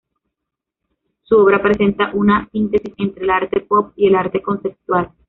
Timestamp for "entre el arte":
2.97-3.61